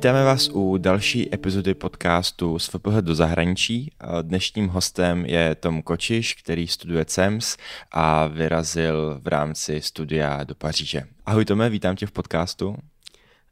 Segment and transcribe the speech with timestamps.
[0.00, 3.92] Vítáme vás u další epizody podcastu z FPH do zahraničí.
[4.22, 7.56] Dnešním hostem je Tom Kočiš, který studuje CEMS
[7.92, 11.02] a vyrazil v rámci studia do Paříže.
[11.26, 12.76] Ahoj Tome, vítám tě v podcastu.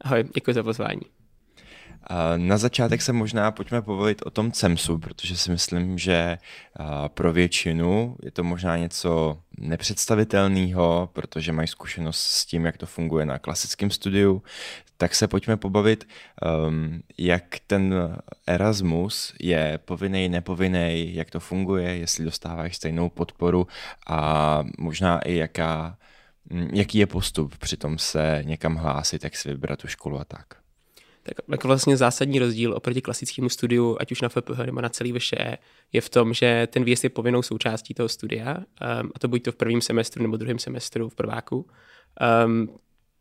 [0.01, 1.01] Ahoj, děkuji za pozvání.
[2.37, 6.39] Na začátek se možná pojďme povolit o tom CEMSu, protože si myslím, že
[7.09, 13.27] pro většinu je to možná něco nepředstavitelného, protože mají zkušenost s tím, jak to funguje
[13.27, 14.43] na klasickém studiu.
[15.01, 16.09] Tak se pojďme pobavit,
[16.69, 17.95] um, jak ten
[18.47, 23.67] Erasmus je povinný, nepovinný, jak to funguje, jestli dostáváš stejnou podporu
[24.07, 25.99] a možná i jaká,
[26.73, 30.47] jaký je postup při tom se někam hlásit, jak si vybrat tu školu a tak.
[31.23, 35.13] Tak jako vlastně zásadní rozdíl oproti klasickému studiu, ať už na FPH nebo na celý
[35.13, 35.59] VŠE,
[35.93, 39.43] je v tom, že ten výjezd je povinnou součástí toho studia, um, a to buď
[39.43, 41.67] to v prvním semestru nebo druhém semestru v prváku.
[42.47, 42.69] Um,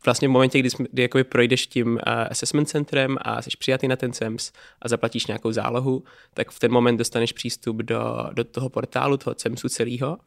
[0.04, 1.98] vlastně v momentě, kdy, kdy jakoby projdeš tím uh,
[2.30, 6.04] assessment centrem a jsi přijatý na ten CEMS a zaplatíš nějakou zálohu,
[6.34, 10.18] tak v ten moment dostaneš přístup do, do toho portálu, toho CEMSu celého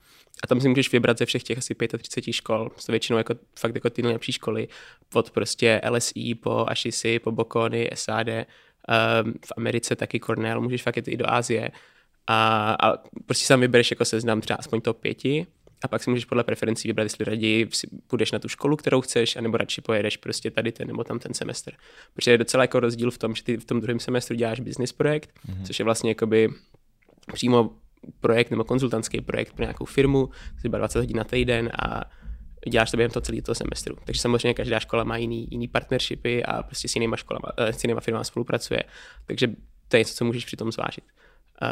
[0.43, 3.75] a tam si můžeš vybrat ze všech těch asi 35 škol, to většinou jako, fakt
[3.75, 4.67] jako ty nejlepší školy,
[5.13, 10.97] od prostě LSI po Ashisi, po Bokony, SAD, um, v Americe taky Cornell, můžeš fakt
[10.97, 11.71] jít i do Asie.
[12.27, 15.47] A, a prostě sám vybereš jako seznam třeba aspoň to pěti
[15.83, 17.69] a pak si můžeš podle preferencí vybrat, jestli raději
[18.07, 21.33] půjdeš na tu školu, kterou chceš, anebo radši pojedeš prostě tady ten nebo tam ten
[21.33, 21.71] semestr.
[22.13, 24.91] Protože je docela jako rozdíl v tom, že ty v tom druhém semestru děláš business
[24.91, 25.63] projekt, mm-hmm.
[25.63, 26.49] což je vlastně jakoby
[27.33, 27.69] přímo
[28.19, 32.03] projekt nebo konzultantský projekt pro nějakou firmu, zhruba 20 hodin na týden a
[32.69, 33.95] děláš to během toho celého toho semestru.
[34.05, 37.83] Takže samozřejmě každá škola má jiný, jiný partnershipy a prostě s jinýma, školama, eh, s
[37.83, 38.83] jinýma firmama spolupracuje.
[39.25, 39.47] Takže
[39.87, 41.03] to je něco, co můžeš při tom zvážit.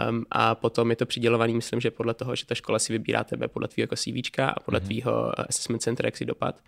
[0.10, 3.24] Um, a potom je to přidělovaný, myslím, že podle toho, že ta škola si vybírá
[3.24, 4.86] tebe podle tvýho jako CV a podle mm-hmm.
[4.86, 6.64] tvýho eh, assessment center, jak si dopad.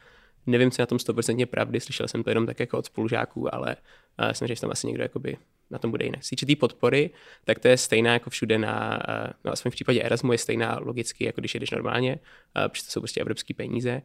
[0.46, 3.76] Nevím, co na tom 100% pravdy, slyšel jsem to jenom tak jako od spolužáků, ale
[4.20, 5.38] uh, myslím, že tam asi někdo jakoby
[5.70, 6.22] na tom bude jinak.
[6.24, 7.10] Co podpory,
[7.46, 10.80] tak to je stejná jako všude na, uh, no aspoň v případě Erasmu je stejná
[10.82, 14.02] logicky, jako když jedeš normálně, uh, protože to jsou prostě evropské peníze.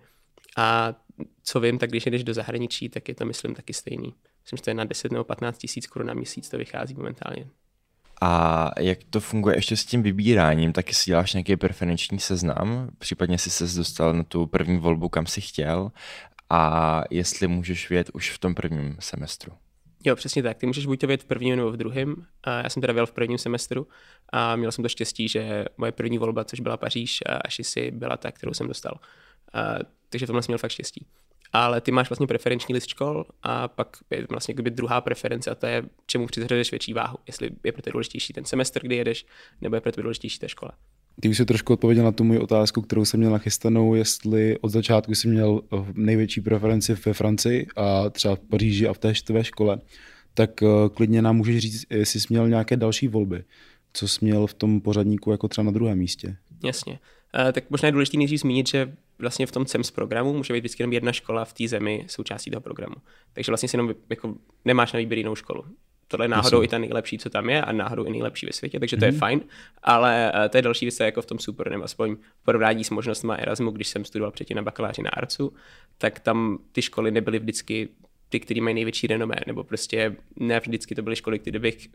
[0.57, 0.95] A
[1.43, 4.15] co vím, tak když jdeš do zahraničí, tak je to, myslím, taky stejný.
[4.43, 7.47] Myslím, že to je na 10 nebo 15 tisíc korun na měsíc, to vychází momentálně.
[8.21, 13.39] A jak to funguje ještě s tím vybíráním, tak si děláš nějaký preferenční seznam, případně
[13.39, 15.93] si se dostal na tu první volbu, kam si chtěl
[16.51, 19.53] a jestli můžeš vědět už v tom prvním semestru.
[20.05, 20.57] Jo, přesně tak.
[20.57, 22.27] Ty můžeš buď to vědět v prvním nebo v druhém.
[22.47, 23.89] Já jsem teda věděl v prvním semestru
[24.33, 28.17] a měl jsem to štěstí, že moje první volba, což byla Paříž, až si byla
[28.17, 29.01] ta, kterou jsem dostal.
[30.09, 31.07] Takže v tomhle jsem měl fakt štěstí
[31.53, 35.67] ale ty máš vlastně preferenční list škol a pak je vlastně druhá preference a to
[35.67, 37.19] je, čemu přizřadeš větší váhu.
[37.27, 39.27] Jestli je pro tebe důležitější ten semestr, kdy jedeš,
[39.61, 40.73] nebo je pro tebe důležitější ta škola.
[41.21, 44.69] Ty už jsi trošku odpověděl na tu moji otázku, kterou jsem měl nachystanou, jestli od
[44.69, 45.61] začátku jsi měl
[45.95, 49.79] největší preferenci ve Francii a třeba v Paříži a v té tvé škole,
[50.35, 53.45] tak eh, klidně nám můžeš říct, jestli jsi měl nějaké další volby.
[53.93, 56.37] Co jsi měl v tom pořadníku jako třeba na druhém místě?
[56.65, 56.93] Jasně.
[56.93, 60.61] Uh, tak možná je důležité nejdřív zmínit, že vlastně v tom CEMS programu může být
[60.61, 62.95] vždycky jenom jedna škola v té zemi součástí toho programu.
[63.33, 64.35] Takže vlastně si jenom jako
[64.65, 65.65] nemáš na výběr jinou školu.
[66.09, 66.65] Tohle je náhodou Myslím.
[66.65, 69.07] i ta nejlepší, co tam je, a náhodou i nejlepší ve světě, takže to mm-hmm.
[69.07, 69.19] je mhm.
[69.19, 69.41] fajn.
[69.83, 73.33] Ale uh, to je další věc, jako v tom super, nebo aspoň porovnání s možnostmi
[73.39, 75.53] Erasmu, když jsem studoval předtím na bakaláři na Arcu,
[75.99, 77.89] tak tam ty školy nebyly vždycky
[78.29, 81.89] ty, které mají největší renomé, nebo prostě ne vždycky to byly školy, kde bych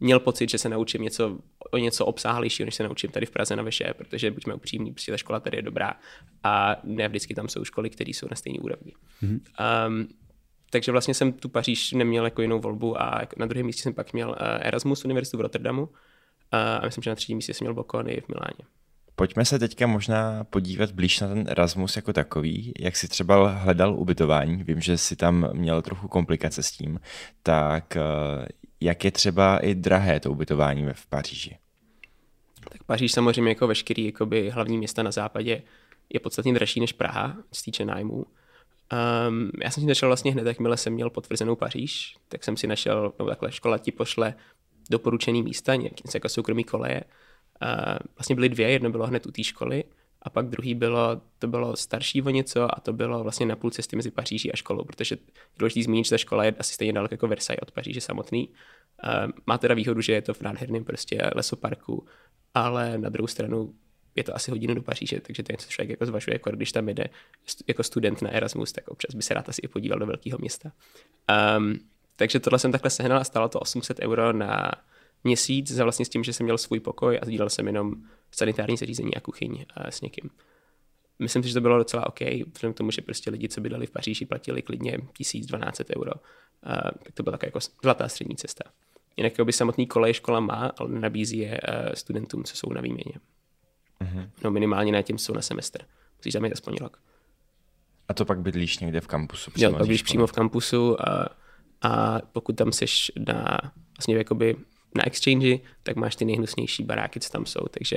[0.00, 1.38] měl pocit, že se naučím něco,
[1.70, 5.12] o něco obsáhlejšího, než se naučím tady v Praze na Veše, protože buďme upřímní, prostě
[5.12, 5.94] ta škola tady je dobrá
[6.42, 8.92] a ne vždycky tam jsou školy, které jsou na stejné úrovni.
[9.22, 9.40] Mm-hmm.
[9.86, 10.08] Um,
[10.70, 14.12] takže vlastně jsem tu Paříž neměl jako jinou volbu a na druhém místě jsem pak
[14.12, 15.88] měl uh, Erasmus univerzitu v Rotterdamu uh,
[16.52, 18.76] a myslím, že na třetím místě jsem měl Bokony v Miláně.
[19.18, 22.72] Pojďme se teďka možná podívat blíž na ten Erasmus jako takový.
[22.78, 27.00] Jak si třeba hledal ubytování, vím, že si tam měl trochu komplikace s tím,
[27.42, 28.02] tak eh,
[28.80, 31.58] jak je třeba i drahé to ubytování v Paříži?
[32.70, 35.62] Tak Paříž samozřejmě jako veškerý jakoby, hlavní města na západě
[36.12, 38.14] je podstatně dražší než Praha, co týče nájmu.
[38.14, 42.66] Um, já jsem si našel vlastně hned, jakmile jsem měl potvrzenou Paříž, tak jsem si
[42.66, 44.34] našel, nebo takhle škola ti pošle
[44.90, 47.02] doporučený místa, nějaký jako soukromý koleje.
[47.62, 49.84] Uh, vlastně byly dvě, jedno bylo hned u té školy
[50.26, 53.70] a pak druhý bylo, to bylo starší o něco a to bylo vlastně na půl
[53.70, 55.18] cesty mezi Paříží a školou, protože je
[55.58, 58.48] důležité zmínit, že ta škola je asi stejně daleko jako Versailles od Paříže samotný.
[59.46, 62.06] Má teda výhodu, že je to v nádherném prostě lesoparku,
[62.54, 63.74] ale na druhou stranu
[64.16, 66.50] je to asi hodinu do Paříže, takže to je něco, co člověk jako zvažuje, jako
[66.50, 67.04] když tam jde
[67.68, 70.72] jako student na Erasmus, tak občas by se rád asi i podíval do velkého města.
[71.58, 71.78] Um,
[72.16, 74.72] takže tohle jsem takhle sehnal a stalo to 800 euro na
[75.24, 77.94] měsíc za vlastně s tím, že jsem měl svůj pokoj a sdílel jsem jenom
[78.30, 80.30] sanitární zařízení a kuchyň a s někým.
[81.18, 83.86] myslím si, že to bylo docela OK, vzhledem k tomu, že prostě lidi, co bydleli
[83.86, 86.12] v Paříži, platili klidně 1200 euro.
[86.14, 86.72] Uh,
[87.04, 88.64] tak to byla taková jako zlatá střední cesta.
[89.16, 93.20] Jinak by samotný kolej škola má, ale nenabízí je uh, studentům, co jsou na výměně.
[94.00, 94.30] Uh-huh.
[94.44, 95.82] No minimálně na tím, jsou na semestr.
[96.18, 97.02] Musíš tam mít aspoň rok.
[98.08, 99.50] A to pak bydlíš někde v kampusu?
[99.56, 101.28] Jo, pak bydlíš přímo v kampusu a,
[101.82, 103.58] a pokud tam seš na,
[103.98, 104.56] vlastně jakoby
[104.96, 107.96] na exchange, tak máš ty nejhnusnější baráky, co tam jsou, takže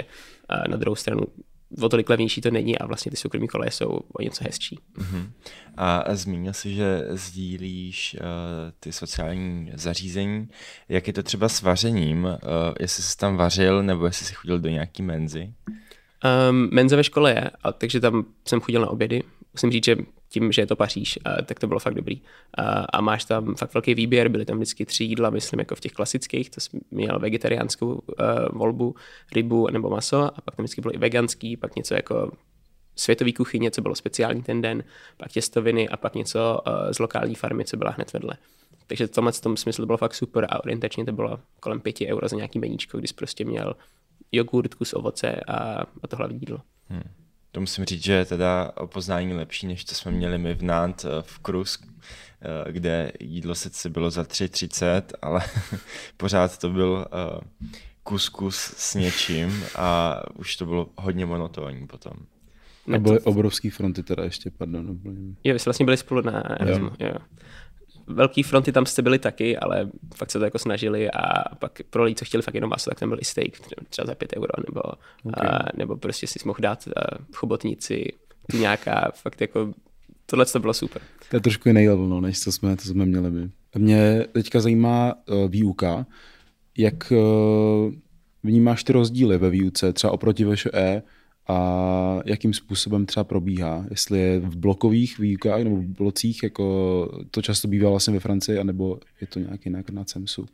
[0.69, 1.21] na druhou stranu
[1.81, 4.79] o tolik levnější to není a vlastně ty soukromí koleje jsou o něco hezčí.
[4.97, 5.29] Uh-huh.
[5.77, 8.27] A zmínil jsi, že sdílíš uh,
[8.79, 10.49] ty sociální zařízení.
[10.89, 12.23] Jak je to třeba s vařením?
[12.23, 12.37] Uh,
[12.79, 15.53] jestli jsi tam vařil nebo jestli jsi chodil do nějaký menzy?
[16.49, 19.23] Um, menze ve škole je, a takže tam jsem chodil na obědy.
[19.53, 19.95] Musím říct, že
[20.29, 22.21] tím, že je to Paříž, a, tak to bylo fakt dobrý.
[22.57, 25.79] A, a máš tam fakt velký výběr, byly tam vždycky tři jídla, myslím, jako v
[25.79, 28.01] těch klasických, to jsem měl vegetariánskou uh,
[28.51, 28.95] volbu,
[29.31, 32.31] rybu nebo maso, a pak tam vždycky bylo i veganský, pak něco jako
[32.95, 34.83] světový kuchyně, co bylo speciální ten den,
[35.17, 36.61] pak těstoviny a pak něco
[36.91, 38.33] z lokální farmy, co byla hned vedle.
[38.87, 42.27] Takže v tomhle tom smyslu bylo fakt super a orientačně to bylo kolem pěti euro
[42.27, 43.75] za nějaký meníčko, když prostě měl
[44.31, 46.61] jogurt, kus ovoce a, a to hlavní jídlo.
[46.89, 47.03] Hmm.
[47.51, 50.63] To musím říct, že je teda o poznání lepší, než to jsme měli my v
[50.63, 51.79] Nant eh, v Krus,
[52.41, 55.41] eh, kde jídlo sice bylo za 3,30, ale
[56.17, 57.39] pořád to byl eh,
[58.03, 62.13] kuskus s něčím a už to bylo hodně monotónní potom.
[62.95, 64.99] A byly obrovský fronty teda ještě, pardon.
[65.43, 66.85] Jo, vy jste vlastně byli spolu na Erasmu.
[66.99, 67.07] Jo.
[67.07, 67.17] jo
[68.09, 72.03] velký fronty tam jste byli taky, ale fakt se to jako snažili a pak pro
[72.03, 73.51] lidi, co chtěli fakt jenom maso, tak tam byl i steak,
[73.89, 74.81] třeba za 5 euro, nebo,
[75.23, 75.49] okay.
[75.49, 76.85] a, nebo prostě si mohl dát
[77.31, 78.13] v chobotnici
[78.51, 79.73] tu nějaká, fakt jako
[80.25, 81.01] tohle to bylo super.
[81.29, 83.49] To je trošku jiný level, no, než co jsme, to jsme měli my.
[83.75, 86.05] Mě teďka zajímá uh, výuka,
[86.77, 87.93] jak uh,
[88.43, 91.01] vnímáš ty rozdíly ve výuce, třeba oproti VŠE,
[91.49, 93.85] a jakým způsobem třeba probíhá.
[93.89, 98.59] Jestli je v blokových výukách nebo v blocích, jako to často bývá vlastně ve Francii,
[98.59, 100.45] anebo je to nějak jinak na CEMSu?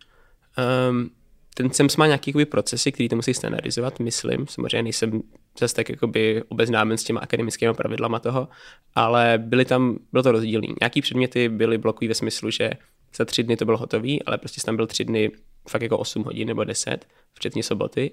[0.90, 1.10] Um,
[1.54, 4.48] ten CEMS má nějaký jakoby, procesy, který to musí standardizovat, myslím.
[4.48, 5.22] Samozřejmě nejsem
[5.60, 8.48] zase tak jakoby obeznámen s těma akademickými pravidlama toho,
[8.96, 10.68] ale byly tam, bylo to rozdílný.
[10.82, 12.72] Nějaký předměty byly blokový ve smyslu, že
[13.18, 15.32] za tři dny to bylo hotový, ale prostě tam byl tři dny
[15.70, 18.12] fakt jako 8 hodin nebo 10, včetně soboty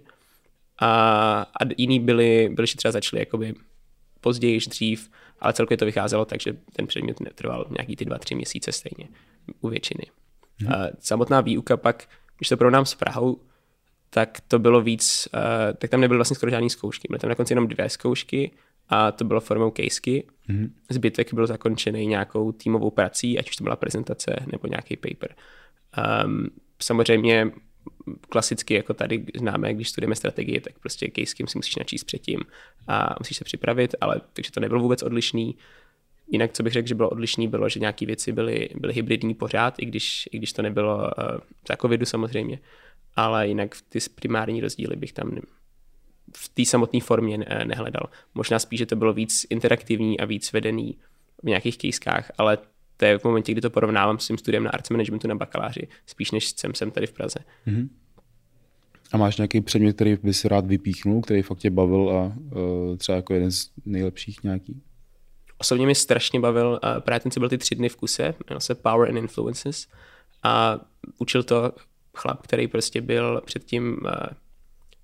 [0.83, 3.55] a, a jiný byli, byli, že třeba začali jakoby
[4.21, 8.35] později, dřív, ale celkově to vycházelo tak, že ten předmět netrval nějaký ty dva, tři
[8.35, 9.09] měsíce stejně
[9.61, 10.05] u většiny.
[10.57, 10.73] Hmm.
[10.73, 12.09] A samotná výuka pak,
[12.39, 13.41] když to porovnám s Prahou,
[14.11, 15.41] tak to bylo víc, uh,
[15.79, 17.09] tak tam nebyly vlastně skoro žádné zkoušky.
[17.11, 18.51] Byly tam na konci jenom dvě zkoušky
[18.89, 20.23] a to bylo formou casey.
[20.49, 20.75] Hmm.
[20.91, 25.35] Zbytek byl zakončený nějakou týmovou prací, ať už to byla prezentace nebo nějaký paper.
[26.25, 26.49] Um,
[26.83, 27.53] samozřejmě
[28.29, 32.41] klasicky jako tady známe, když studujeme strategii, tak prostě case si musíš načíst předtím
[32.89, 35.57] a musíš se připravit, ale takže to nebylo vůbec odlišný.
[36.31, 39.75] Jinak, co bych řekl, že bylo odlišný, bylo, že nějaké věci byly, byly hybridní pořád,
[39.79, 41.09] i když, i když to nebylo uh,
[41.69, 42.59] za covidu samozřejmě,
[43.17, 45.39] ale jinak ty primární rozdíly bych tam
[46.37, 48.07] v té samotné formě ne, nehledal.
[48.35, 50.99] Možná spíš, že to bylo víc interaktivní a víc vedený
[51.43, 52.59] v nějakých kejskách, ale
[53.03, 55.89] to je v momentě, kdy to porovnávám s tím studiem na arts managementu na bakaláři,
[56.07, 57.39] spíš než jsem sem tady v Praze.
[57.67, 57.89] Mm-hmm.
[59.13, 62.97] A máš nějaký předmět, který by si rád vypíchnul, který fakt tě bavil a uh,
[62.97, 64.83] třeba jako jeden z nejlepších nějaký?
[65.59, 68.61] Osobně mi strašně bavil, uh, právě ten, co byl ty tři dny v kuse, jmenoval
[68.61, 69.87] se Power and Influences
[70.43, 70.81] a
[71.19, 71.73] učil to
[72.15, 74.11] chlap, který prostě byl předtím uh,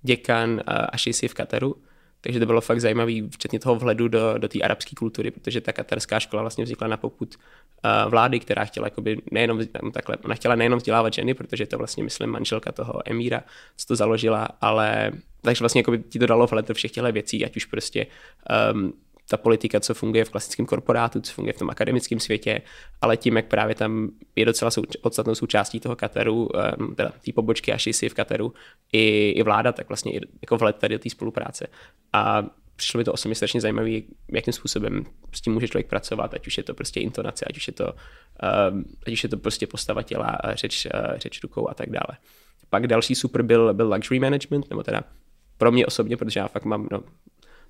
[0.01, 1.75] děkan uh, Ashisi v Kataru
[2.21, 5.73] takže to bylo fakt zajímavé, včetně toho vhledu do, do té arabské kultury, protože ta
[5.73, 9.59] katarská škola vlastně vznikla na poput uh, vlády, která chtěla jakoby nejenom
[9.93, 13.43] takhle, ona chtěla nejenom vzdělávat ženy, protože to vlastně, myslím, manželka toho emíra,
[13.77, 15.11] co to založila, ale
[15.41, 18.07] takže vlastně ti to dalo vhled do všech těchto věcí, ať už prostě
[18.73, 18.93] um,
[19.29, 22.61] ta politika, co funguje v klasickém korporátu, co funguje v tom akademickém světě,
[23.01, 27.31] ale tím, jak právě tam je docela souč- podstatnou součástí toho Kataru, um, teda té
[27.33, 28.53] pobočky Ashisi v Kataru,
[28.93, 31.67] i, i vláda, tak vlastně i jako vhled tady do té spolupráce.
[32.13, 32.43] A
[32.75, 33.91] přišlo mi to osobně strašně zajímavé,
[34.29, 37.67] jakým způsobem s tím může člověk pracovat, ať už je to prostě intonace, ať už
[37.67, 37.93] je to,
[38.71, 42.17] um, ať už je to prostě postava těla, řeč, uh, řeč rukou a tak dále.
[42.69, 45.03] Pak další super byl, byl luxury management, nebo teda
[45.57, 47.03] pro mě osobně, protože já fakt mám no,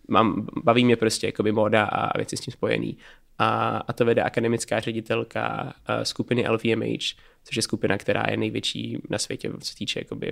[0.09, 2.97] mám, baví mě prostě jakoby móda a věci s tím spojený.
[3.37, 6.99] A, a to vede akademická ředitelka uh, skupiny LVMH,
[7.43, 10.31] což je skupina, která je největší na světě, co se týče jakoby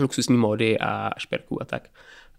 [0.00, 1.88] luxusní módy a šperků a tak.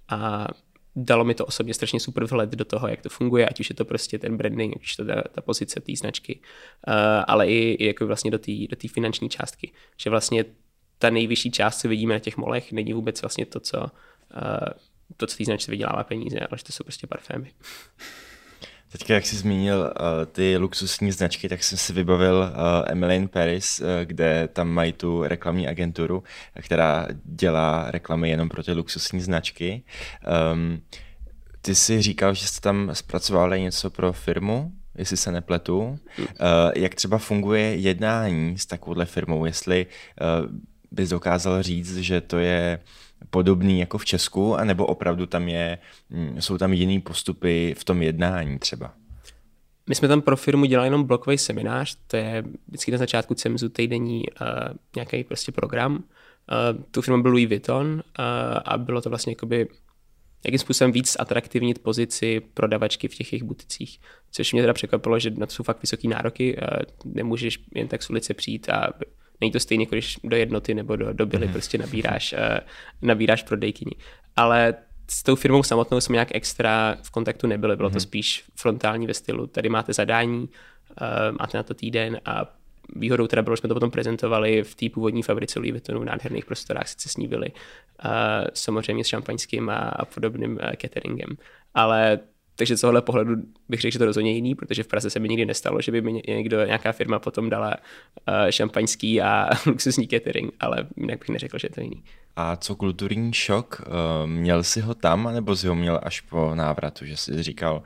[0.10, 0.48] A
[0.96, 3.76] dalo mi to osobně strašně super vhled do toho, jak to funguje, ať už je
[3.76, 6.40] to prostě ten branding, ať už to ta, ta pozice té značky,
[6.88, 6.94] uh,
[7.28, 9.72] ale i, i jako vlastně do té do finanční částky.
[9.98, 10.46] Že vlastně
[11.00, 13.88] ta nejvyšší část, co vidíme na těch molech, není vůbec vlastně to, co uh,
[15.18, 17.52] to, co té značce vydělává peníze, ale že to jsou prostě parfémy.
[18.92, 23.28] Teďka, jak jsi zmínil uh, ty luxusní značky, tak jsem si vybavil uh, Emily in
[23.28, 26.24] Paris, uh, kde tam mají tu reklamní agenturu,
[26.62, 29.84] která dělá reklamy jenom pro ty luxusní značky.
[30.54, 30.82] Um,
[31.62, 35.80] ty jsi říkal, že jste tam zpracovali něco pro firmu, jestli se nepletu.
[35.80, 35.98] Uh,
[36.76, 40.52] jak třeba funguje jednání s takovouhle firmou, jestli uh,
[40.92, 42.80] bys dokázal říct, že to je
[43.30, 45.78] podobný jako v Česku, anebo opravdu tam je,
[46.10, 48.94] mm, jsou tam jiný postupy v tom jednání třeba?
[49.90, 53.70] My jsme tam pro firmu dělali jenom blokový seminář, to je vždycky na začátku CEMZu
[53.70, 54.48] týdenní uh,
[54.96, 55.96] nějaký prostě program.
[55.96, 58.02] Uh, tu firmu byl Louis Vuitton uh,
[58.66, 59.68] a bylo to vlastně jakoby
[60.46, 64.00] jakým způsobem víc atraktivnit pozici prodavačky v těch jejich buticích.
[64.32, 68.04] Což mě teda překvapilo, že na to jsou fakt vysoké nároky, uh, nemůžeš jen tak
[68.04, 68.94] z ulice přijít a
[69.42, 71.54] Není to stejně, jako když do jednoty nebo do, do byly mm.
[71.54, 72.58] prostě nabíráš, uh,
[73.02, 73.92] nabíráš prodejkyni.
[74.36, 74.74] Ale
[75.10, 78.00] s tou firmou samotnou jsme nějak extra v kontaktu nebyli, bylo to mhm.
[78.00, 82.54] spíš frontální ve stylu, tady máte zadání, uh, máte na to týden a
[82.96, 86.06] výhodou teda bylo, že jsme to potom prezentovali v té původní fabrice Louis Vuittonu v
[86.06, 88.12] nádherných prostorách, sice s ní byli, uh,
[88.54, 91.38] samozřejmě s šampaňským a, a podobným uh, cateringem.
[91.74, 92.20] Ale
[92.56, 93.36] takže z tohohle pohledu
[93.70, 96.02] bych řekl, že to rozhodně jiný, protože v Praze se mi nikdy nestalo, že by
[96.02, 97.76] mi někdo, nějaká firma potom dala
[98.28, 102.04] uh, šampaňský a luxusní catering, ale jinak bych neřekl, že je to jiný.
[102.36, 103.82] A co kulturní šok?
[103.88, 107.84] Uh, měl jsi ho tam, nebo jsi ho měl až po návratu, že jsi říkal,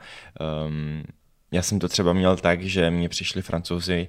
[0.66, 1.02] um,
[1.52, 4.08] já jsem to třeba měl tak, že mě přišli francouzi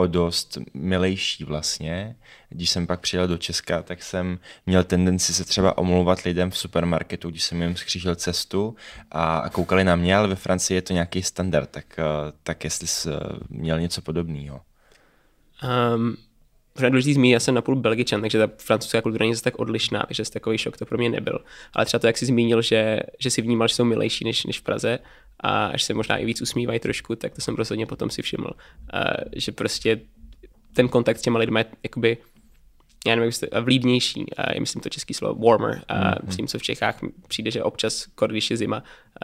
[0.00, 2.16] o dost milejší vlastně.
[2.48, 6.58] Když jsem pak přijel do Česka, tak jsem měl tendenci se třeba omlouvat lidem v
[6.58, 8.76] supermarketu, když jsem jim skřížil cestu
[9.10, 12.04] a koukali na mě, ale ve Francii je to nějaký standard, tak, eh,
[12.42, 13.08] tak jestli jsi
[13.48, 14.60] měl něco podobného.
[15.94, 16.16] Um,
[16.84, 20.30] je důležitý zmínit, já jsem napůl belgičan, takže ta francouzská kultura není tak odlišná, takže
[20.30, 21.38] takový šok to pro mě nebyl.
[21.72, 24.60] Ale třeba to, jak jsi zmínil, že, že si vnímal, že jsou milejší než, než
[24.60, 24.98] v Praze,
[25.40, 28.50] a až se možná i víc usmívají trošku, tak to jsem rozhodně potom si všiml,
[29.36, 30.00] že prostě
[30.72, 32.18] ten kontakt s těma lidmi je jakoby
[33.06, 36.26] já nevím, jak vlídnější, je myslím to český slovo warmer, a mm-hmm.
[36.26, 38.82] myslím, co v Čechách přijde, že občas, když je zima,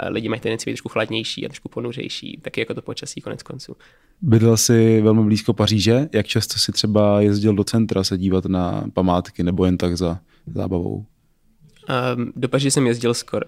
[0.09, 3.77] lidi mají tendenci být trošku chladnější a trošku ponuřejší, taky jako to počasí konec konců.
[4.23, 8.85] Bydlel jsi velmi blízko Paříže, jak často si třeba jezdil do centra se dívat na
[8.95, 11.05] památky nebo jen tak za zábavou?
[12.17, 13.47] Um, do Paříže jsem jezdil skoro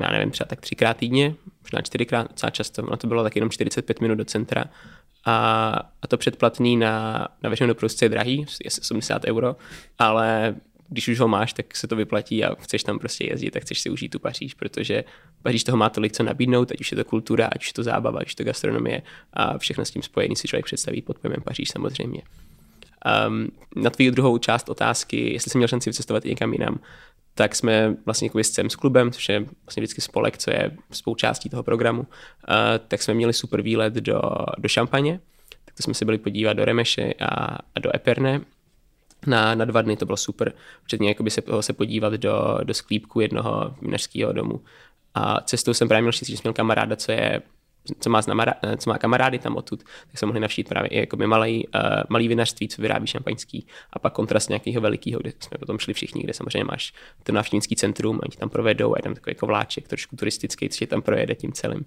[0.00, 3.50] já nevím, třeba tak třikrát týdně, možná čtyřikrát, docela často, ono to bylo tak jenom
[3.50, 4.64] 45 minut do centra.
[5.24, 5.72] A,
[6.02, 9.56] a to předplatný na, na veřejnou dopravu je drahý, je 70 euro,
[9.98, 10.54] ale
[10.88, 13.80] když už ho máš, tak se to vyplatí a chceš tam prostě jezdit, tak chceš
[13.80, 15.04] si užít tu Paříž, protože
[15.42, 17.82] Paříž toho má tolik co nabídnout, ať už je to kultura, ať už je to
[17.82, 21.18] zábava, ať už je to gastronomie a všechno s tím spojený si člověk představí pod
[21.18, 22.22] pojmem Paříž samozřejmě.
[23.28, 26.78] Um, na tvou druhou část otázky, jestli jsem měl šanci vycestovat i někam jinam,
[27.38, 31.50] tak jsme vlastně jako s s klubem, což je vlastně vždycky spolek, co je součástí
[31.50, 32.06] toho programu, uh,
[32.88, 34.20] tak jsme měli super výlet do,
[34.58, 35.20] do Šampaně,
[35.64, 38.40] tak to jsme se byli podívat do Remeše a, a do Eperne,
[39.26, 40.52] na, na dva dny to bylo super,
[40.82, 44.60] včetně jakoby se, se podívat do, do sklípku jednoho vinařského domu.
[45.14, 47.42] A cestou jsem právě měl štěstí, že jsem měl kamaráda, co je
[48.00, 50.98] co má, znamara, eh, co má kamarády tam odtud, tak se mohli navštít právě i
[50.98, 55.58] jako malý, uh, malý vinařství, co vyrábí šampaňský a pak kontrast nějakého velikého, kde jsme
[55.58, 59.14] potom šli všichni, kde samozřejmě máš to návštěvnický centrum, oni tam provedou a je tam
[59.14, 61.84] takový jako vláček, trošku turistický, co tam projede tím celým.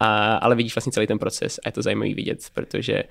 [0.00, 3.02] A, ale vidíš vlastně celý ten proces a je to zajímavý vidět, protože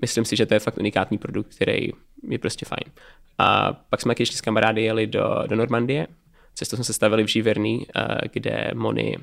[0.00, 1.90] myslím si, že to je fakt unikátní produkt, který
[2.28, 2.92] je prostě fajn.
[3.38, 6.06] A pak jsme ještě s kamarády jeli do, do Normandie,
[6.54, 9.16] cestou jsme se stavili v Živerný, uh, kde Moni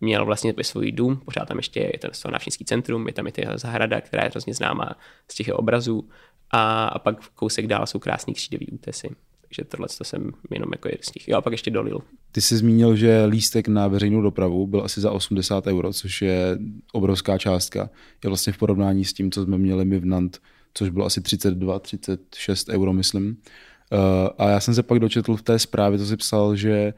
[0.00, 3.58] měl vlastně svůj dům, pořád tam ještě je to návštěvnický centrum, je tam i ta
[3.58, 4.96] zahrada, která je hrozně známá
[5.30, 6.08] z těch obrazů
[6.50, 9.08] a, a pak kousek dál jsou krásný křídový útesy.
[9.48, 11.28] Takže tohle to jsem jenom jako jeden z nich.
[11.28, 12.00] Jo, a pak ještě dolil.
[12.32, 16.58] Ty jsi zmínil, že lístek na veřejnou dopravu byl asi za 80 euro, což je
[16.92, 17.90] obrovská částka.
[18.24, 20.38] Je vlastně v porovnání s tím, co jsme měli my v Nant,
[20.74, 23.26] což bylo asi 32, 36 euro, myslím.
[23.26, 26.94] Uh, a já jsem se pak dočetl v té zprávě, to si psal, že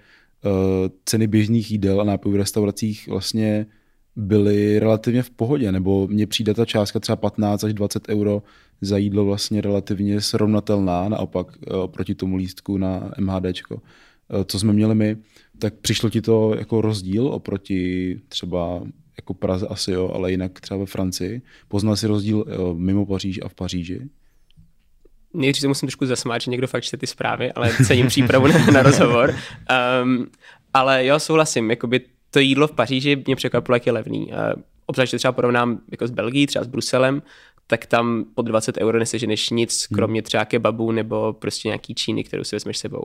[1.04, 3.66] ceny běžných jídel a nápojů v restauracích vlastně
[4.18, 8.42] byly relativně v pohodě, nebo mně přijde ta částka třeba 15 až 20 euro
[8.80, 14.72] za jídlo vlastně relativně srovnatelná, naopak eh, oproti tomu lístku na MHDčko, eh, co jsme
[14.72, 15.16] měli my,
[15.58, 18.82] tak přišlo ti to jako rozdíl oproti třeba
[19.16, 21.42] jako Praze asi jo, ale jinak třeba ve Francii.
[21.68, 22.44] Poznal si rozdíl
[22.76, 24.08] mimo Paříž a v Paříži?
[25.34, 28.66] Nejdřív se musím trošku zasmát, že někdo fakt čte ty zprávy, ale cením přípravu na,
[28.72, 29.34] na rozhovor.
[30.02, 30.26] Um,
[30.74, 34.26] ale jo, souhlasím, jakoby to jídlo v Paříži mě překvapilo, jak je levný.
[34.26, 37.22] Uh, obzvlášť třeba porovnám jako s Belgií, třeba s Bruselem,
[37.66, 39.96] tak tam pod 20 euro neseženeš nic, hmm.
[39.96, 43.02] kromě třeba kebabu nebo prostě nějaký číny, kterou si vezmeš sebou.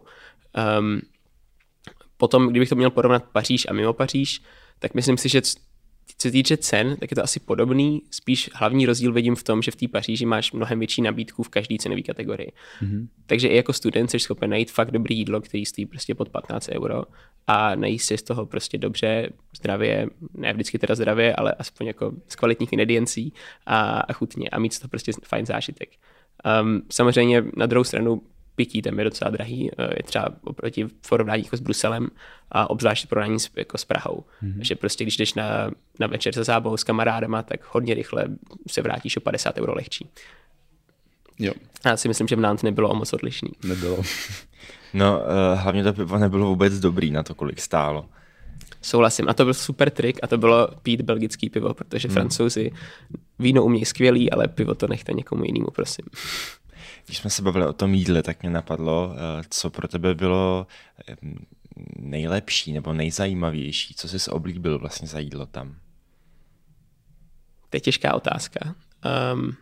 [0.79, 1.01] Um,
[2.17, 4.41] potom, kdybych to měl porovnat Paříž a mimo Paříž,
[4.79, 5.41] tak myslím si, že
[6.17, 8.01] co se týče cen, tak je to asi podobný.
[8.11, 11.49] Spíš hlavní rozdíl vidím v tom, že v té Paříži máš mnohem větší nabídku v
[11.49, 12.51] každé cenové kategorii.
[12.81, 13.07] Mm-hmm.
[13.25, 16.69] Takže i jako student jsi schopen najít fakt dobrý jídlo, který stojí prostě pod 15
[16.71, 17.03] euro
[17.47, 22.11] a najíst si z toho prostě dobře, zdravě, ne vždycky teda zdravě, ale aspoň jako
[22.27, 23.33] z kvalitních ingrediencí
[23.65, 25.89] a, a chutně a mít z toho prostě fajn zážitek.
[26.61, 28.21] Um, samozřejmě na druhou stranu
[28.55, 32.07] pití tam je docela drahý, eh, je třeba oproti porovnání jako s Bruselem
[32.51, 34.23] a obzvlášť porovnání s, jako s Prahou.
[34.43, 34.61] Mm-hmm.
[34.61, 38.25] Že prostě když jdeš na, na večer se zábavou s kamarádama, tak hodně rychle
[38.67, 40.09] se vrátíš o 50 euro lehčí.
[41.39, 41.53] Jo.
[41.85, 43.49] Já si myslím, že v Nantes nebylo o moc odlišný.
[43.63, 43.97] Nebylo.
[44.93, 48.05] No, uh, hlavně to pivo nebylo vůbec dobrý na to, kolik stálo.
[48.81, 49.29] Souhlasím.
[49.29, 52.13] A to byl super trik a to bylo pít belgický pivo, protože hmm.
[52.13, 52.71] francouzi
[53.39, 56.05] víno umějí skvělý, ale pivo to nechte někomu jinému, prosím.
[57.05, 60.67] Když jsme se bavili o tom jídle, tak mě napadlo, eh, co pro tebe bylo
[61.07, 61.15] eh,
[61.99, 65.75] nejlepší nebo nejzajímavější, co jsi oblíbil vlastně za jídlo tam?
[67.69, 68.75] To je těžká otázka.
[69.33, 69.55] Um,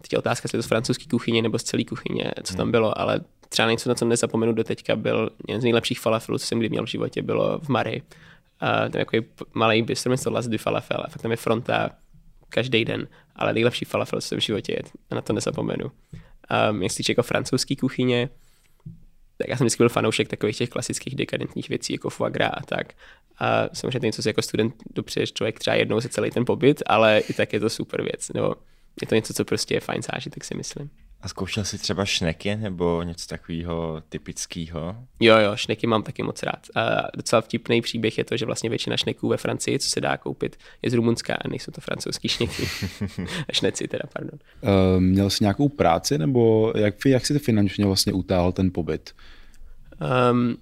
[0.00, 2.70] teď je otázka, jestli to z francouzské kuchyně nebo z celé kuchyně, co tam hmm.
[2.70, 6.46] bylo, ale třeba něco, na co nezapomenu do teďka, byl jeden z nejlepších falafelů, co
[6.46, 8.02] jsem kdy měl v životě, bylo v Mary.
[8.62, 9.22] Uh, tam je takový
[9.54, 11.90] malý bistro město Las du Falafel a fakt tam je fronta
[12.54, 15.90] každý den, ale nejlepší falafel, jsem v životě jet, a na to nezapomenu.
[16.70, 18.28] Um, jak se týče jako francouzské kuchyně,
[19.36, 22.62] tak já jsem vždycky byl fanoušek takových těch klasických dekadentních věcí, jako foie gras a
[22.62, 22.92] tak.
[23.38, 27.18] A samozřejmě něco si jako student dopřeješ člověk třeba jednou za celý ten pobyt, ale
[27.18, 28.28] i tak je to super věc.
[28.34, 28.54] Nebo
[29.02, 30.90] je to něco, co prostě je fajn zážitek, si myslím.
[31.24, 34.96] A zkoušel jsi třeba šneky nebo něco takového typického?
[35.20, 36.66] Jo, jo, šneky mám taky moc rád.
[36.74, 40.16] A docela vtipný příběh je to, že vlastně většina šneků ve Francii, co se dá
[40.16, 42.66] koupit, je z Rumunska a nejsou to francouzský šneky.
[43.52, 44.38] Šneci teda, pardon.
[44.60, 49.14] Uh, měl jsi nějakou práci nebo jak, jak si to finančně vlastně utáhl ten pobyt?
[50.30, 50.56] Um,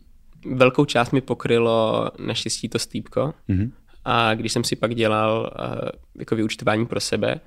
[0.57, 3.35] velkou část mi pokrylo naštěstí to stýpko.
[3.49, 3.71] Mm-hmm.
[4.05, 7.41] A když jsem si pak dělal uh, jako vyučtování pro sebe,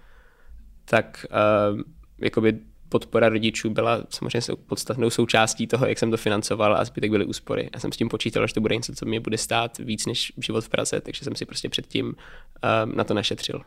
[0.86, 1.26] tak
[1.72, 1.82] uh,
[2.18, 7.26] jakoby podpora rodičů byla samozřejmě podstatnou součástí toho, jak jsem to financoval a zbytek byly
[7.26, 7.70] úspory.
[7.74, 10.34] Já jsem s tím počítal, že to bude něco, co mě bude stát víc než
[10.38, 13.62] život v Praze, takže jsem si prostě předtím uh, na to našetřil.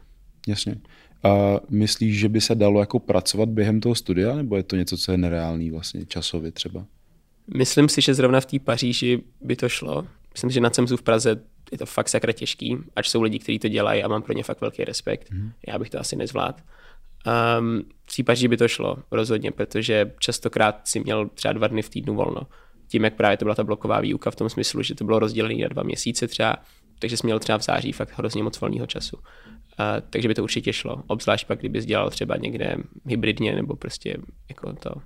[0.47, 0.77] Jasně.
[1.23, 4.97] A myslíš, že by se dalo jako pracovat během toho studia, nebo je to něco,
[4.97, 6.87] co je nereálný vlastně časově třeba?
[7.55, 10.07] Myslím si, že zrovna v té Paříži by to šlo.
[10.33, 11.41] Myslím, že na CEMSu v Praze
[11.73, 14.43] je to fakt sakra těžký, ač jsou lidi, kteří to dělají a mám pro ně
[14.43, 15.31] fakt velký respekt.
[15.31, 15.53] Mm.
[15.69, 16.59] Já bych to asi nezvládl.
[17.27, 21.83] Um, v případě, že by to šlo, rozhodně, protože častokrát si měl třeba dva dny
[21.83, 22.41] v týdnu volno.
[22.89, 25.63] Tím, jak právě to byla ta bloková výuka v tom smyslu, že to bylo rozdělené
[25.63, 26.57] na dva měsíce třeba,
[26.99, 29.17] takže jsi měl třeba v září fakt hrozně moc volného času.
[29.17, 29.23] Uh,
[30.11, 32.77] takže by to určitě šlo, obzvlášť pak, kdybys dělal třeba někde
[33.07, 34.17] hybridně nebo prostě
[34.49, 35.01] jako to uh,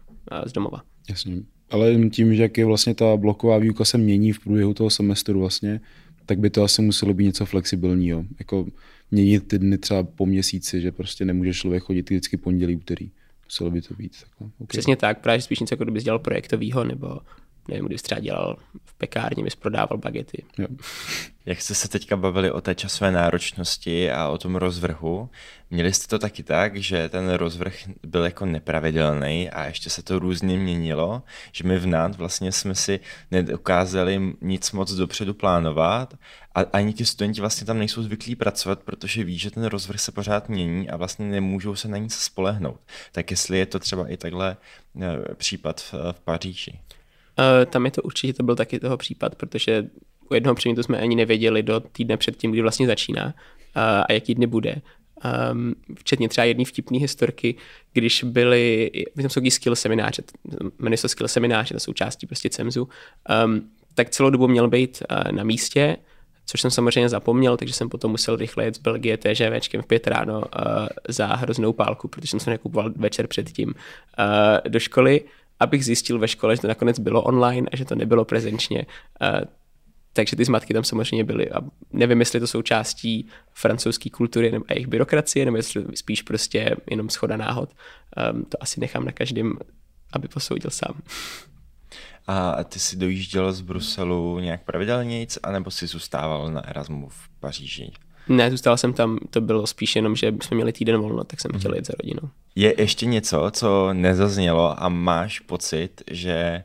[0.47, 0.83] z domova.
[1.09, 1.43] Jasně.
[1.71, 5.41] Ale tím, že jak je vlastně ta bloková výuka se mění v průběhu toho semestru
[5.41, 5.81] vlastně,
[6.27, 8.25] tak by to asi muselo být něco flexibilního.
[8.39, 8.67] Jako
[9.13, 13.11] měnit ty dny třeba po měsíci, že prostě nemůže člověk chodit vždycky pondělí, úterý.
[13.45, 14.13] Muselo by to být.
[14.21, 14.47] Takhle.
[14.47, 14.67] Okay.
[14.67, 17.21] Přesně tak, právě spíš něco, jako kdybys dělal projektovýho, nebo
[17.69, 20.45] nevím, kdybys třeba dělal v pekárně, bys prodával bagety.
[20.59, 20.67] Jo.
[21.47, 25.31] Jak jste se teďka bavili o té časové náročnosti a o tom rozvrhu,
[25.71, 30.19] měli jste to taky tak, že ten rozvrh byl jako nepravidelný a ještě se to
[30.19, 31.23] různě měnilo,
[31.53, 36.15] že my v NAT vlastně jsme si nedokázali nic moc dopředu plánovat
[36.55, 40.13] a ani ti studenti vlastně tam nejsou zvyklí pracovat, protože ví, že ten rozvrh se
[40.13, 42.81] pořád mění a vlastně nemůžou se na nic spolehnout.
[43.13, 44.57] Tak jestli je to třeba i takhle
[45.01, 46.79] eh, případ v, v Paříži.
[47.39, 49.87] Uh, tam je to určitě, to byl taky toho případ, protože
[50.31, 53.33] u jednoho předmětu jsme ani nevěděli do týdne před tím, kdy vlastně začíná uh,
[54.09, 54.77] a jaký dny bude.
[55.53, 57.55] Um, včetně třeba jedné vtipné historky,
[57.93, 60.23] když byly, tam jsou skill semináře,
[60.79, 62.89] jmenuje se skill semináře, to jsou části prostě CEMZu,
[63.45, 65.97] um, tak celou dobu měl být uh, na místě,
[66.47, 70.07] což jsem samozřejmě zapomněl, takže jsem potom musel rychle jet z Belgie TŽVčkem v pět
[70.07, 70.45] ráno uh,
[71.09, 73.75] za hroznou pálku, protože jsem se nekupoval večer předtím uh,
[74.69, 75.21] do školy
[75.63, 78.87] abych zjistil ve škole, že to nakonec bylo online a že to nebylo prezenčně.
[80.13, 81.61] Takže ty zmatky tam samozřejmě byly a
[81.93, 87.37] nevím, jestli to součástí francouzské kultury nebo jejich byrokracie, nebo jestli spíš prostě jenom schoda
[87.37, 87.71] náhod.
[88.33, 89.59] Um, to asi nechám na každém,
[90.13, 91.03] aby posoudil sám.
[92.27, 97.93] A ty jsi dojížděl z Bruselu nějak pravidelnějc, anebo jsi zůstával na Erasmu v Paříži?
[98.29, 101.51] Ne, zůstal jsem tam, to bylo spíš jenom, že jsme měli týden volno, tak jsem
[101.53, 101.59] mm.
[101.59, 102.29] chtěl jít za rodinou.
[102.55, 106.65] Je ještě něco, co nezaznělo a máš pocit, že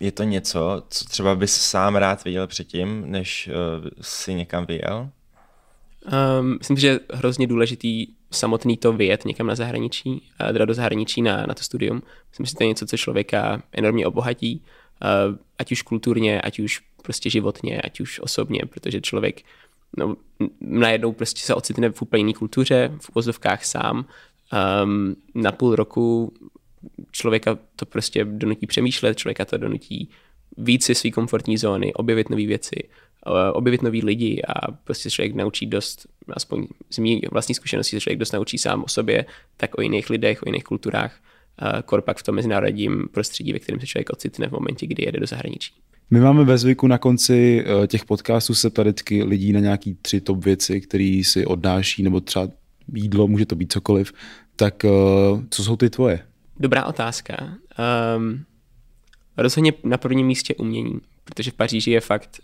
[0.00, 5.10] je to něco, co třeba bys sám rád viděl předtím, než uh, si někam vyjel?
[6.40, 11.22] Um, myslím, že je hrozně důležitý samotný to vyjet někam na zahraničí, teda do zahraničí
[11.22, 12.02] na, na to studium.
[12.30, 14.62] Myslím, že to je něco, co člověka enormně obohatí
[15.58, 19.42] ať už kulturně, ať už prostě životně, ať už osobně, protože člověk
[19.96, 20.16] no,
[20.60, 24.06] najednou prostě se ocitne v úplně jiné kultuře, v uvozovkách sám,
[24.84, 26.32] um, na půl roku
[27.10, 30.10] člověka to prostě donutí přemýšlet, člověka to donutí
[30.58, 32.88] víc si své komfortní zóny, objevit nové věci,
[33.26, 38.18] eh, objevit nový lidi a prostě člověk naučí dost, aspoň z mý vlastní zkušenosti, člověk
[38.18, 41.20] dost naučí sám o sobě, tak o jiných lidech, o jiných kulturách,
[41.84, 45.26] korpak v tom mezinárodním prostředí, ve kterém se člověk ocitne v momentě, kdy jede do
[45.26, 45.74] zahraničí.
[46.10, 50.20] My máme ve zvyku na konci eh, těch podcastů se tady lidí na nějaký tři
[50.20, 52.48] top věci, které si odnáší, nebo třeba
[52.94, 54.12] jídlo, může to být cokoliv.
[54.56, 54.88] Tak eh,
[55.50, 56.26] co jsou ty tvoje?
[56.60, 57.36] Dobrá otázka.
[58.16, 58.44] Um,
[59.36, 62.40] rozhodně na prvním místě umění, protože v Paříži je fakt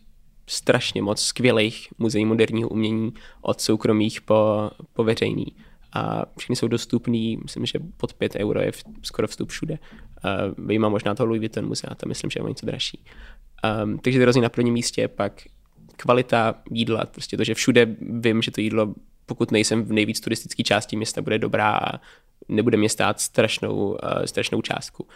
[0.47, 5.47] strašně moc skvělých muzeí moderního umění, od soukromých po, po veřejný.
[5.93, 9.79] A všechny jsou dostupný, myslím, že pod 5 euro je v, skoro vstup všude.
[9.79, 13.05] Uh, vyjímá možná toho Louis Vuitton muzea, to myslím, že je o něco dražší.
[13.85, 15.43] Um, takže to rozhodně na prvním místě, pak
[15.97, 18.95] kvalita jídla, prostě to, že všude vím, že to jídlo,
[19.27, 22.01] pokud nejsem v nejvíc turistické části města, bude dobrá a
[22.49, 25.07] nebude mě stát strašnou, uh, strašnou částku.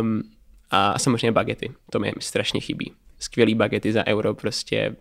[0.00, 0.22] Um,
[0.70, 2.92] a samozřejmě bagety, to mi strašně chybí.
[3.18, 4.96] Skvělý bagety za euro, prostě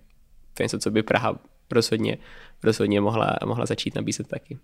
[0.53, 1.39] to je něco, co by Praha
[1.71, 2.17] rozhodně,
[2.63, 4.57] rozhodně mohla, mohla začít nabízet taky.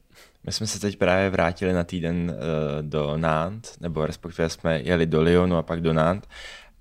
[0.45, 5.05] My jsme se teď právě vrátili na týden uh, do Nantes, nebo respektive jsme jeli
[5.05, 6.29] do Lyonu a pak do Nantes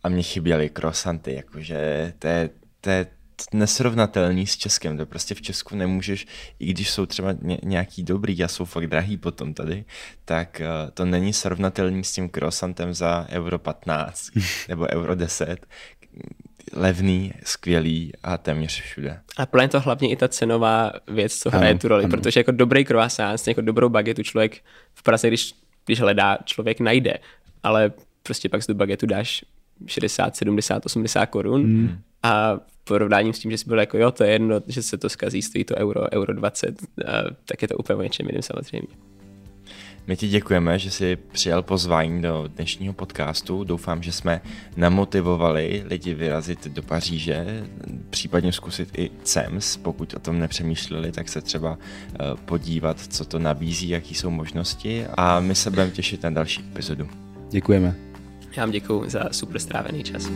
[0.02, 3.06] a mě chyběly croissanty, jakože to je, to je
[3.54, 6.26] nesrovnatelný s Českem, to prostě v Česku nemůžeš,
[6.58, 9.84] i když jsou třeba nějaký dobrý a jsou fakt drahý potom tady,
[10.24, 14.30] tak uh, to není srovnatelný s tím croissantem za euro 15
[14.68, 15.66] nebo euro 10,
[16.72, 19.20] levný, skvělý a téměř všude.
[19.36, 22.10] A plně to hlavně i ta cenová věc, co hraje ano, tu roli, ano.
[22.10, 24.60] protože jako dobrý croissant, jako dobrou bagetu člověk
[24.94, 25.54] v Praze, když,
[25.86, 27.14] když hledá, člověk najde,
[27.62, 29.44] ale prostě pak z tu bagetu dáš
[29.86, 31.98] 60, 70, 80 korun hmm.
[32.22, 35.08] a porovnáním s tím, že si byl jako jo, to je jedno, že se to
[35.08, 37.12] zkazí, stojí to euro, euro 20, a
[37.44, 38.88] tak je to úplně o něčem jiným samozřejmě.
[40.06, 43.64] My ti děkujeme, že jsi přijal pozvání do dnešního podcastu.
[43.64, 44.40] Doufám, že jsme
[44.76, 47.66] namotivovali lidi vyrazit do Paříže,
[48.10, 49.76] případně zkusit i CEMS.
[49.76, 55.06] Pokud o tom nepřemýšleli, tak se třeba eh, podívat, co to nabízí, jaký jsou možnosti
[55.14, 57.08] a my se budeme těšit na další epizodu.
[57.50, 58.11] Děkujeme.
[58.56, 60.30] Já vám děkuji za super strávený čas.